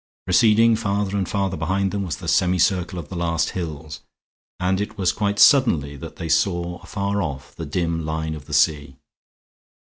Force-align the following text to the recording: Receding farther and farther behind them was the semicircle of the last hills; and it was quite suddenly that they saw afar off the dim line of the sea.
Receding 0.25 0.75
farther 0.77 1.15
and 1.15 1.29
farther 1.29 1.57
behind 1.57 1.91
them 1.91 2.01
was 2.01 2.17
the 2.17 2.27
semicircle 2.27 2.97
of 2.97 3.09
the 3.09 3.15
last 3.15 3.51
hills; 3.51 4.01
and 4.59 4.81
it 4.81 4.97
was 4.97 5.11
quite 5.11 5.37
suddenly 5.37 5.95
that 5.95 6.15
they 6.15 6.27
saw 6.27 6.81
afar 6.81 7.21
off 7.21 7.53
the 7.55 7.67
dim 7.67 8.03
line 8.03 8.33
of 8.33 8.45
the 8.45 8.53
sea. 8.55 8.95